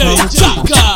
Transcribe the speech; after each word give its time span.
DJ 0.00 0.28
Chaka. 0.30 0.89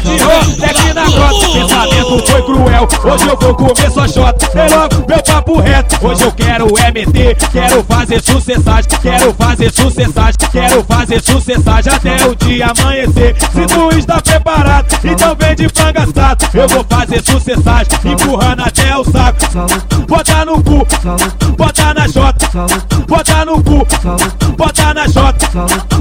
De 0.00 0.16
Rolex 0.18 0.94
na 0.94 1.04
grota 1.04 1.48
Pensamento 1.52 2.26
foi 2.26 2.42
cruel, 2.42 2.88
hoje 3.04 3.28
eu 3.28 3.36
vou 3.36 3.54
comer 3.54 3.90
sua 3.90 4.08
xota 4.08 4.50
Sei 4.50 4.68
logo 4.68 5.06
meu 5.08 5.22
papo 5.22 5.60
reto, 5.60 6.06
hoje 6.06 6.22
eu 6.22 6.32
quero 6.32 6.66
MT 6.66 7.36
Quero 7.52 7.84
fazer 7.84 8.22
sucessagem, 8.22 8.90
quero 9.02 9.34
fazer 9.34 9.70
sucessagem. 9.70 10.32
Quero 10.50 10.84
fazer 10.84 11.22
sucessagem 11.22 11.92
até 11.92 12.26
o 12.26 12.34
dia 12.34 12.66
amanhecer. 12.66 13.36
Se 13.36 13.66
tu 13.66 13.96
está 13.96 14.20
preparado, 14.20 14.86
então 15.04 15.36
vem 15.38 15.54
de 15.54 15.68
franga 15.68 16.06
Eu 16.54 16.68
vou 16.68 16.84
fazer 16.88 17.22
sucessagem, 17.22 17.88
empurrando 18.04 18.62
até 18.62 18.96
o 18.96 19.04
saco. 19.04 19.38
Bota 20.06 20.44
no 20.44 20.62
cu, 20.62 20.86
bota 21.56 21.94
na 21.94 22.08
jota 22.08 22.46
Bota 23.06 23.44
no 23.44 23.62
cu, 23.62 23.86
bota 24.56 24.94
na 24.94 25.08
jota 25.08 25.91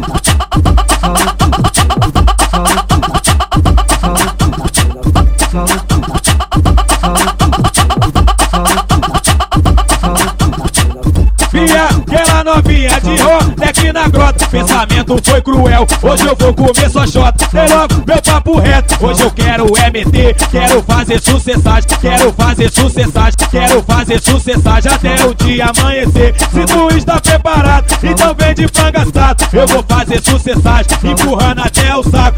novinha 12.43 12.99
de 13.01 13.15
Rolex 13.17 13.93
na 13.93 14.07
grota. 14.07 14.47
Pensamento 14.47 15.17
foi 15.23 15.41
cruel, 15.41 15.87
hoje 16.01 16.27
eu 16.27 16.35
vou 16.35 16.53
comer 16.53 16.89
sua 16.89 17.07
xota 17.07 17.47
Sei 17.49 17.67
logo 17.67 18.03
meu 18.05 18.21
papo 18.21 18.59
reto, 18.59 19.05
hoje 19.05 19.21
eu 19.21 19.31
quero 19.31 19.65
MT 19.65 20.35
Quero 20.51 20.83
fazer 20.83 21.21
sucessagem, 21.21 21.89
quero 22.01 22.33
fazer 22.33 22.69
sucessagem 22.69 23.37
Quero 23.49 23.83
fazer 23.83 24.21
sucessagem 24.21 24.91
até 24.91 25.25
o 25.25 25.33
dia 25.33 25.65
amanhecer. 25.65 26.35
Se 26.37 26.65
tu 26.65 26.95
está 26.95 27.19
preparado, 27.19 27.85
então 28.03 28.35
vem 28.37 28.53
de 28.53 28.67
franga 28.67 29.01
assado 29.01 29.45
Eu 29.53 29.67
vou 29.67 29.83
fazer 29.87 30.21
sucessagem, 30.21 30.97
empurrando 31.03 31.61
até 31.61 31.95
o 31.95 32.03
saco. 32.03 32.37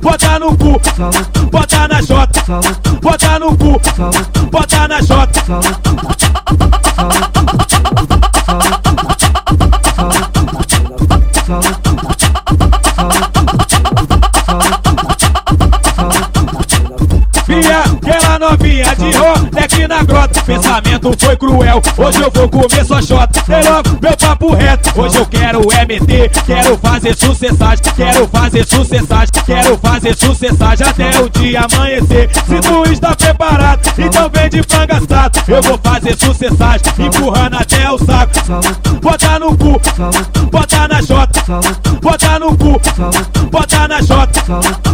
Bota 0.00 0.38
no 0.38 0.56
cu, 0.56 0.80
bota 1.50 1.88
na 1.88 2.02
jota. 2.02 2.42
Bota 3.00 3.38
no 3.38 3.56
cu, 3.56 3.80
bota 4.50 4.88
na 4.88 5.00
jota 5.02 6.65
Aquela 17.56 18.38
novinha 18.38 18.94
de 18.96 19.10
Rolex 19.16 19.88
na 19.88 20.02
grota 20.02 20.42
Pensamento 20.42 21.14
foi 21.18 21.36
cruel, 21.36 21.80
hoje 21.96 22.20
eu 22.20 22.30
vou 22.30 22.48
comer 22.48 22.84
sua 22.84 23.02
Sei 23.02 23.62
logo 23.62 23.98
meu 24.00 24.16
papo 24.16 24.54
reto, 24.54 25.00
hoje 25.00 25.16
eu 25.16 25.26
quero 25.26 25.60
MT 25.60 26.30
Quero 26.44 26.76
fazer 26.78 27.16
sucessagem, 27.16 27.84
quero 27.96 28.28
fazer 28.28 28.66
sucessagem 28.66 29.36
Quero 29.46 29.78
fazer 29.78 30.16
sucessagem 30.16 30.86
até 30.86 31.20
o 31.20 31.30
dia 31.30 31.60
amanhecer. 31.60 32.28
Se 32.32 32.60
tu 32.60 32.90
está 32.90 33.14
preparado, 33.14 33.80
então 33.98 34.28
vem 34.32 34.50
de 34.50 34.62
franga 34.62 35.00
Eu 35.48 35.62
vou 35.62 35.78
fazer 35.82 36.16
sucessagem, 36.16 36.92
empurrando 36.98 37.56
até 37.56 37.90
o 37.90 37.98
saco. 37.98 38.32
Bota 39.00 39.38
no 39.38 39.56
cu, 39.56 39.80
bota 40.50 40.88
na 40.88 41.00
jota 41.00 41.40
Bota 42.02 42.38
no 42.38 42.56
cu, 42.56 42.80
bota 43.50 43.88
na 43.88 44.02
jota 44.02 44.85